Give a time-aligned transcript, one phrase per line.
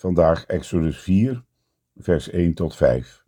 [0.00, 1.44] vandaag Exodus 4,
[1.96, 3.24] vers 1 tot 5.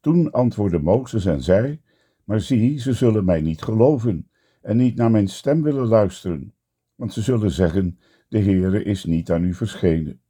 [0.00, 1.80] Toen antwoordde Mozes en zei:
[2.24, 6.54] Maar zie, ze zullen mij niet geloven en niet naar mijn stem willen luisteren,
[6.94, 10.20] want ze zullen zeggen: De Heere is niet aan u verschenen.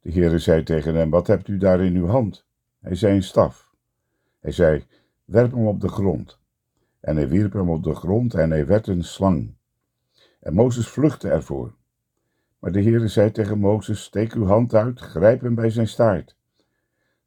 [0.00, 2.46] De Heere zei tegen hem: Wat hebt u daar in uw hand?
[2.80, 3.74] Hij zei: Een staf.
[4.40, 4.84] Hij zei:
[5.24, 6.38] Werp hem op de grond.
[7.00, 9.54] En hij wierp hem op de grond en hij werd een slang.
[10.40, 11.77] En Mozes vluchtte ervoor.
[12.58, 16.36] Maar de Heere zei tegen Mozes, steek uw hand uit, grijp hem bij zijn staart.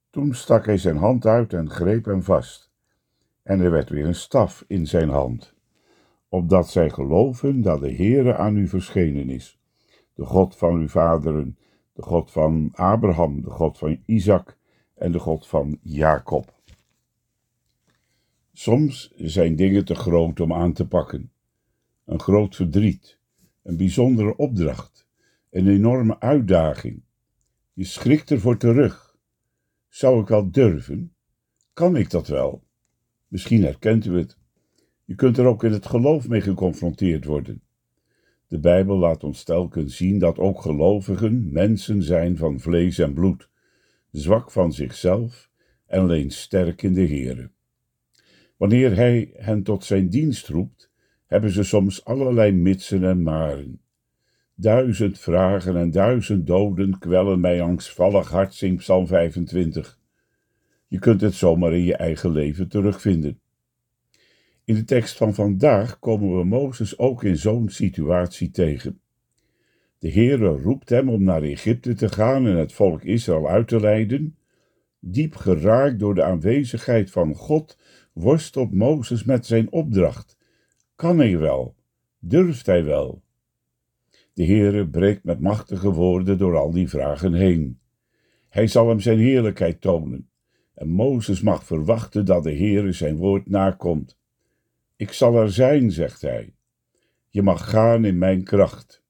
[0.10, 2.72] Toen stak hij zijn hand uit en greep hem vast.
[3.44, 5.54] En er werd weer een staf in zijn hand,
[6.30, 9.60] opdat zij geloven dat de Heere aan u verschenen is,
[10.14, 11.58] de God van uw vaderen,
[11.94, 14.58] de God van Abraham, de God van Isaac
[14.96, 16.54] en de God van Jacob.
[18.54, 21.32] Soms zijn dingen te groot om aan te pakken.
[22.06, 23.18] Een groot verdriet,
[23.64, 25.01] een bijzondere opdracht,
[25.52, 27.02] een enorme uitdaging.
[27.74, 29.16] Je schrikt ervoor terug.
[29.90, 31.14] Zou ik wel durven?
[31.74, 32.64] Kan ik dat wel?
[33.28, 34.38] Misschien herkent u het.
[35.06, 37.62] Je kunt er ook in het geloof mee geconfronteerd worden.
[38.48, 43.50] De Bijbel laat ons telkens zien dat ook gelovigen mensen zijn van vlees en bloed,
[44.12, 45.50] zwak van zichzelf
[45.86, 47.52] en alleen sterk in de Here.
[48.58, 50.92] Wanneer hij hen tot zijn dienst roept,
[51.26, 53.82] hebben ze soms allerlei mitsen en maren.
[54.62, 60.00] Duizend vragen en duizend doden kwellen mij angstvallig hart, zingt Psalm 25.
[60.88, 63.40] Je kunt het zomaar in je eigen leven terugvinden.
[64.66, 69.02] In de tekst van vandaag komen we Mozes ook in zo'n situatie tegen.
[70.00, 73.80] De Heere roept hem om naar Egypte te gaan en het volk Israël uit te
[73.80, 74.38] leiden.
[75.00, 77.78] Diep geraakt door de aanwezigheid van God
[78.14, 80.38] worstelt Mozes met zijn opdracht.
[80.96, 81.76] Kan hij wel?
[82.20, 83.22] Durft hij wel?
[84.42, 87.80] De Heere breekt met machtige woorden door al die vragen heen.
[88.50, 90.30] Hij zal hem zijn heerlijkheid tonen.
[90.74, 94.18] En Mozes mag verwachten dat de Heere zijn woord nakomt.
[94.96, 96.56] Ik zal er zijn, zegt hij.
[97.30, 99.04] Je mag gaan in mijn kracht.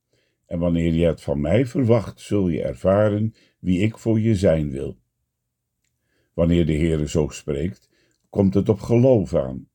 [0.45, 4.71] En wanneer je het van mij verwacht, zul je ervaren wie ik voor je zijn
[4.71, 4.97] wil.
[6.33, 7.89] Wanneer de Heere zo spreekt,
[8.29, 9.70] komt het op geloof aan.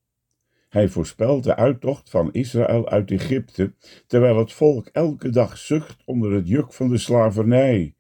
[0.68, 3.74] Hij voorspelt de uittocht van Israël uit Egypte,
[4.06, 7.94] terwijl het volk elke dag zucht onder het juk van de slavernij.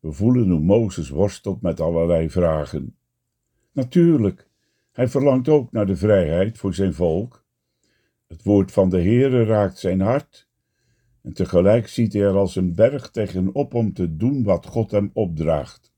[0.00, 2.96] We voelen hoe Mozes worstelt met allerlei vragen.
[3.72, 4.48] Natuurlijk,
[4.92, 7.44] hij verlangt ook naar de vrijheid voor zijn volk.
[8.26, 10.48] Het woord van de Heere raakt zijn hart,
[11.22, 15.10] en tegelijk ziet hij er als een berg tegenop om te doen wat God hem
[15.12, 15.91] opdraagt.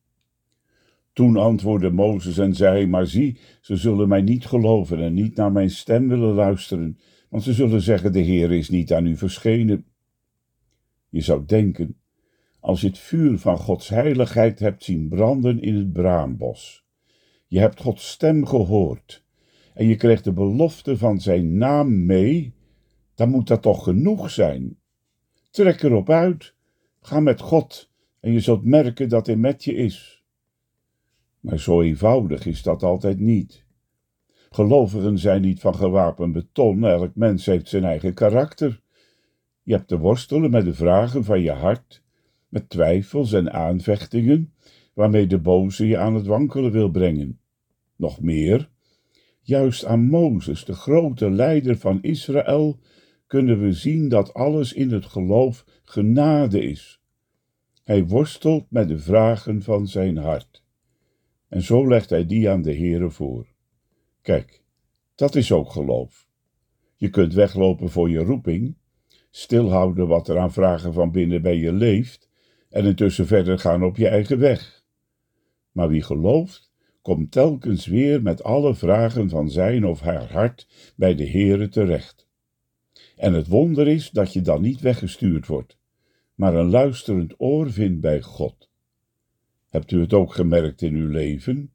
[1.14, 5.52] Toen antwoordde Mozes en zei: Maar zie, ze zullen mij niet geloven en niet naar
[5.52, 6.98] mijn stem willen luisteren,
[7.28, 9.84] want ze zullen zeggen: De Heer is niet aan u verschenen.
[11.08, 11.96] Je zou denken,
[12.60, 16.84] als je het vuur van Gods heiligheid hebt zien branden in het braambos,
[17.46, 19.24] je hebt Gods stem gehoord
[19.74, 22.54] en je krijgt de belofte van zijn naam mee,
[23.14, 24.78] dan moet dat toch genoeg zijn.
[25.50, 26.54] Trek erop uit,
[27.00, 30.23] ga met God en je zult merken dat hij met je is.
[31.44, 33.64] Maar zo eenvoudig is dat altijd niet.
[34.50, 38.80] Gelovigen zijn niet van gewapend beton, elk mens heeft zijn eigen karakter.
[39.62, 42.02] Je hebt te worstelen met de vragen van je hart,
[42.48, 44.52] met twijfels en aanvechtingen,
[44.94, 47.40] waarmee de boze je aan het wankelen wil brengen.
[47.96, 48.70] Nog meer,
[49.40, 52.78] juist aan Mozes, de grote leider van Israël,
[53.26, 57.00] kunnen we zien dat alles in het geloof genade is.
[57.82, 60.63] Hij worstelt met de vragen van zijn hart.
[61.54, 63.46] En zo legt hij die aan de Heere voor.
[64.22, 64.62] Kijk,
[65.14, 66.28] dat is ook geloof.
[66.96, 68.76] Je kunt weglopen voor je roeping,
[69.30, 72.30] stilhouden wat er aan vragen van binnen bij je leeft
[72.70, 74.84] en intussen verder gaan op je eigen weg.
[75.72, 76.72] Maar wie gelooft,
[77.02, 82.26] komt telkens weer met alle vragen van zijn of haar hart bij de Heere terecht.
[83.16, 85.78] En het wonder is dat je dan niet weggestuurd wordt,
[86.34, 88.72] maar een luisterend oor vindt bij God.
[89.74, 91.72] Hebt u het ook gemerkt in uw leven?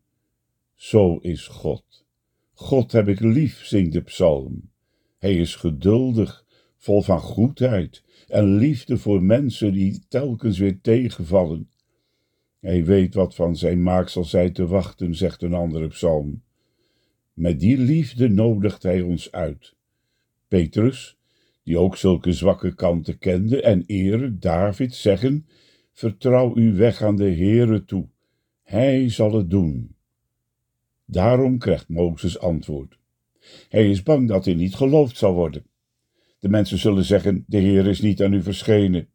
[0.75, 2.05] Zo is God.
[2.53, 4.69] God heb ik lief, zingt de psalm.
[5.17, 6.45] Hij is geduldig,
[6.77, 11.69] vol van goedheid en liefde voor mensen die telkens weer tegenvallen.
[12.59, 16.41] Hij weet wat van zijn maaksel zij te wachten, zegt een andere psalm.
[17.33, 19.75] Met die liefde nodigt hij ons uit.
[20.47, 21.17] Petrus,
[21.63, 25.45] die ook zulke zwakke kanten kende en ere David zeggen,
[25.99, 28.07] vertrouw uw weg aan de Heere toe,
[28.63, 29.95] hij zal het doen.
[31.05, 32.97] Daarom krijgt Mozes antwoord.
[33.69, 35.65] Hij is bang dat hij niet geloofd zal worden.
[36.39, 39.07] De mensen zullen zeggen, de Heer is niet aan u verschenen.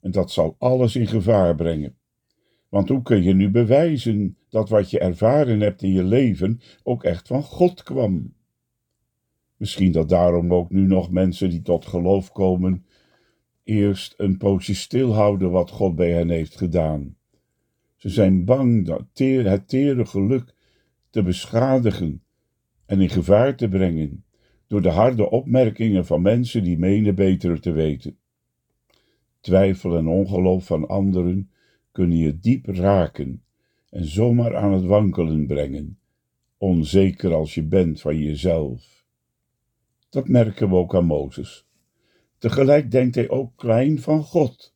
[0.00, 1.96] En dat zal alles in gevaar brengen.
[2.68, 7.04] Want hoe kun je nu bewijzen dat wat je ervaren hebt in je leven ook
[7.04, 8.34] echt van God kwam?
[9.56, 12.84] Misschien dat daarom ook nu nog mensen die tot geloof komen,
[13.64, 17.16] eerst een poosje stilhouden wat God bij hen heeft gedaan.
[17.96, 20.54] Ze zijn bang dat het tere geluk
[21.10, 22.22] te beschadigen
[22.86, 24.24] en in gevaar te brengen
[24.66, 28.16] door de harde opmerkingen van mensen die menen beter te weten.
[29.40, 31.50] Twijfel en ongeloof van anderen
[31.92, 33.42] kunnen je diep raken
[33.90, 35.98] en zomaar aan het wankelen brengen,
[36.56, 39.04] onzeker als je bent van jezelf.
[40.08, 41.66] Dat merken we ook aan Mozes.
[42.42, 44.74] Tegelijk denkt hij ook klein van God.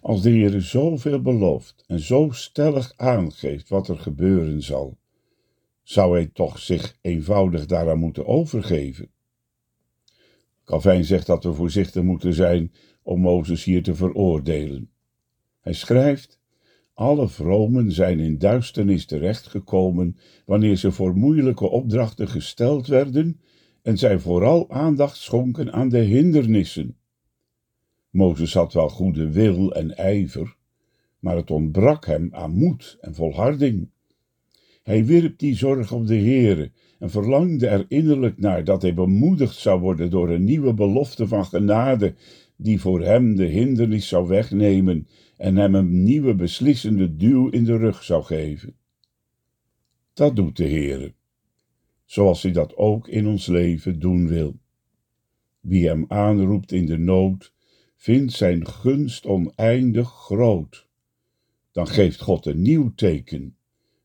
[0.00, 4.98] Als de Heer zoveel belooft en zo stellig aangeeft wat er gebeuren zal,
[5.82, 9.10] zou hij toch zich eenvoudig daaraan moeten overgeven.
[10.64, 14.90] Calvijn zegt dat we voorzichtig moeten zijn om Mozes hier te veroordelen.
[15.60, 16.40] Hij schrijft:
[16.94, 23.40] Alle vromen zijn in duisternis terechtgekomen wanneer ze voor moeilijke opdrachten gesteld werden
[23.88, 26.96] en zij vooral aandacht schonken aan de hindernissen.
[28.10, 30.56] Mozes had wel goede wil en ijver,
[31.18, 33.88] maar het ontbrak hem aan moed en volharding.
[34.82, 39.56] Hij wierp die zorg op de Heere en verlangde er innerlijk naar dat hij bemoedigd
[39.56, 42.14] zou worden door een nieuwe belofte van genade,
[42.56, 45.06] die voor hem de hindernis zou wegnemen
[45.36, 48.74] en hem een nieuwe beslissende duw in de rug zou geven.
[50.12, 51.14] Dat doet de Heere,
[52.08, 54.58] zoals hij dat ook in ons leven doen wil.
[55.60, 57.52] Wie hem aanroept in de nood,
[57.96, 60.86] vindt zijn gunst oneindig groot.
[61.72, 63.56] Dan geeft God een nieuw teken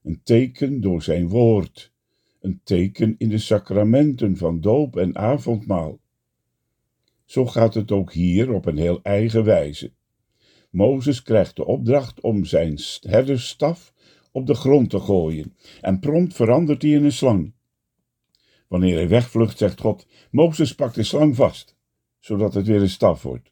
[0.03, 1.91] een teken door zijn woord,
[2.39, 5.99] een teken in de sacramenten van doop en avondmaal.
[7.25, 9.91] Zo gaat het ook hier op een heel eigen wijze.
[10.69, 13.93] Mozes krijgt de opdracht om zijn herdersstaf
[14.31, 17.53] op de grond te gooien, en prompt verandert hij in een slang.
[18.73, 21.77] Wanneer hij wegvlucht, zegt God: Mozes pakt de slang vast,
[22.19, 23.51] zodat het weer een staf wordt.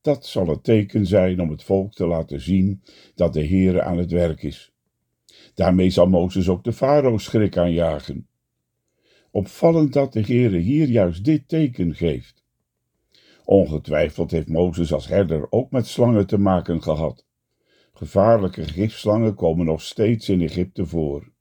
[0.00, 2.82] Dat zal het teken zijn om het volk te laten zien
[3.14, 4.72] dat de Heere aan het werk is.
[5.54, 8.28] Daarmee zal Mozes ook de farao schrik aanjagen.
[9.30, 12.44] Opvallend dat de Heere hier juist dit teken geeft.
[13.44, 17.26] Ongetwijfeld heeft Mozes als herder ook met slangen te maken gehad.
[17.92, 21.32] Gevaarlijke gifslangen komen nog steeds in Egypte voor.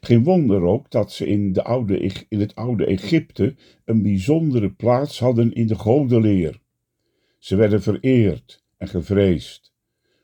[0.00, 1.98] Geen wonder ook dat ze in, de oude,
[2.28, 6.60] in het oude Egypte een bijzondere plaats hadden in de godenleer.
[7.38, 9.72] Ze werden vereerd en gevreesd.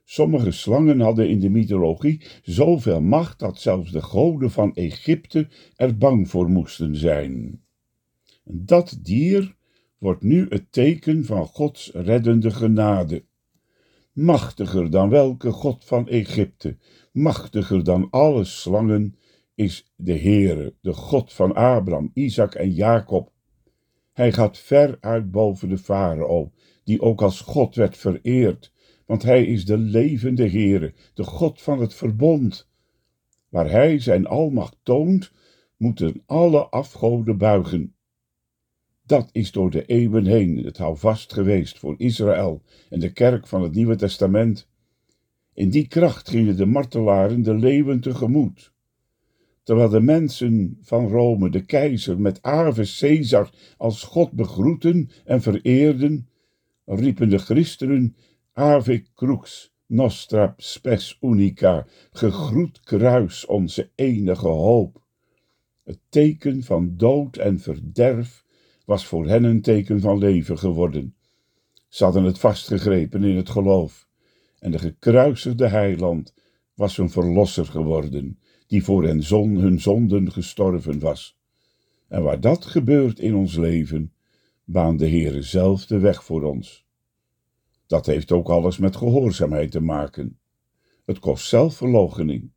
[0.04, 5.98] Sommige slangen hadden in de mythologie zoveel macht dat zelfs de goden van Egypte er
[5.98, 7.62] bang voor moesten zijn.
[8.44, 9.56] Dat dier
[9.98, 13.24] wordt nu het teken van Gods reddende genade.
[14.12, 16.76] Machtiger dan welke God van Egypte,
[17.12, 19.14] machtiger dan alle slangen,
[19.58, 23.32] is de Heere, de God van Abraham, Isaac en Jacob.
[24.12, 26.52] Hij gaat ver uit boven de farao,
[26.84, 28.72] die ook als God werd vereerd
[29.08, 32.68] want hij is de levende Heere, de God van het verbond.
[33.48, 35.32] Waar hij zijn almacht toont,
[35.76, 37.94] moeten alle afgoden buigen.
[39.06, 43.62] Dat is door de eeuwen heen het houvast geweest voor Israël en de kerk van
[43.62, 44.68] het Nieuwe Testament.
[45.54, 48.72] In die kracht gingen de martelaren de leeuwen tegemoet.
[49.68, 56.28] Terwijl de mensen van Rome de keizer met Ave Caesar als God begroeten en vereerden,
[56.84, 58.16] riepen de christenen
[58.52, 65.02] Ave crux nostra spes unica, gegroet kruis onze enige hoop.
[65.84, 68.44] Het teken van dood en verderf
[68.84, 71.14] was voor hen een teken van leven geworden.
[71.88, 74.08] Ze hadden het vastgegrepen in het geloof,
[74.58, 76.34] en de gekruisigde heiland
[76.74, 81.38] was hun verlosser geworden, die voor hen zon hun zonden gestorven was.
[82.08, 84.12] En waar dat gebeurt in ons leven,
[84.64, 86.86] baant de Heere zelf de weg voor ons.
[87.86, 90.38] Dat heeft ook alles met gehoorzaamheid te maken.
[91.04, 92.50] Het kost zelfverloochening.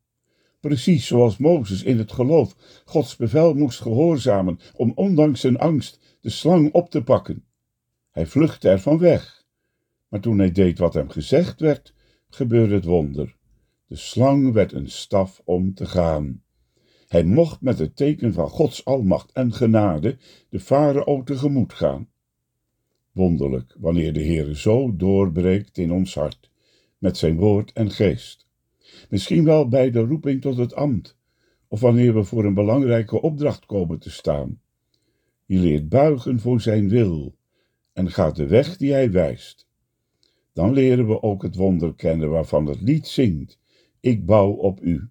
[0.59, 6.29] Precies zoals Mozes in het geloof Gods bevel moest gehoorzamen om ondanks zijn angst de
[6.29, 7.45] slang op te pakken.
[8.11, 9.45] Hij vluchtte ervan weg.
[10.07, 11.93] Maar toen hij deed wat hem gezegd werd,
[12.29, 13.35] gebeurde het wonder.
[13.91, 16.43] De slang werd een staf om te gaan.
[17.07, 20.17] Hij mocht met het teken van Gods almacht en genade
[20.49, 22.07] de farao tegemoet gaan.
[23.11, 26.49] Wonderlijk wanneer de Heere zo doorbreekt in ons hart,
[26.97, 28.47] met zijn woord en geest.
[29.09, 31.17] Misschien wel bij de roeping tot het ambt,
[31.67, 34.61] of wanneer we voor een belangrijke opdracht komen te staan.
[35.45, 37.35] Je leert buigen voor zijn wil
[37.93, 39.67] en gaat de weg die hij wijst.
[40.53, 43.59] Dan leren we ook het wonder kennen waarvan het lied zingt.
[44.01, 45.09] Ik bouw op u.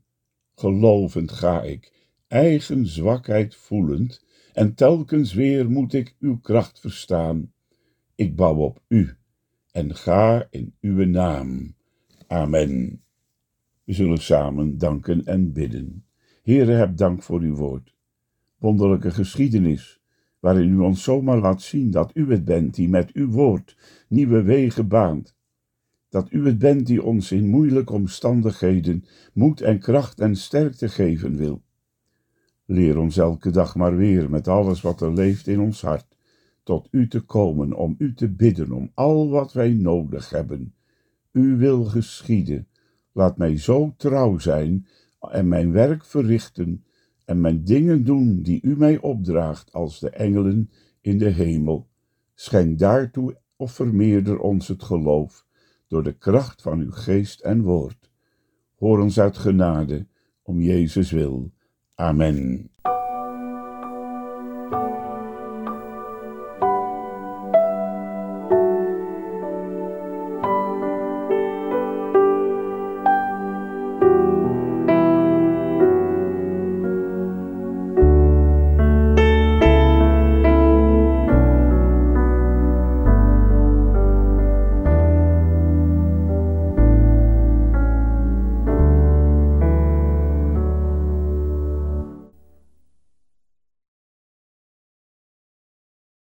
[0.55, 1.93] Gelovend ga ik,
[2.29, 7.53] eigen zwakheid voelend, en telkens weer moet ik uw kracht verstaan.
[8.15, 9.17] Ik bouw op u
[9.73, 11.75] en ga in uw naam.
[12.27, 13.03] Amen.
[13.85, 16.05] We zullen samen danken en bidden.
[16.43, 17.95] Heere, heb dank voor uw woord.
[18.59, 20.01] Wonderlijke geschiedenis,
[20.41, 23.77] waarin u ons zomaar laat zien dat u het bent die met uw woord
[24.09, 25.37] nieuwe wegen baant.
[26.11, 31.37] Dat u het bent die ons in moeilijke omstandigheden moed en kracht en sterkte geven
[31.37, 31.63] wil.
[32.65, 36.17] Leer ons elke dag maar weer met alles wat er leeft in ons hart,
[36.63, 40.75] tot u te komen, om u te bidden om al wat wij nodig hebben.
[41.33, 42.69] U wil geschieden.
[43.13, 44.87] Laat mij zo trouw zijn
[45.31, 46.85] en mijn werk verrichten
[47.25, 51.89] en mijn dingen doen die u mij opdraagt als de engelen in de hemel.
[52.35, 55.47] Schenk daartoe of vermeerder ons het geloof
[55.91, 58.11] door de kracht van uw geest en woord.
[58.79, 60.07] Hoor ons uit genade,
[60.43, 61.51] om Jezus wil.
[61.95, 62.71] Amen.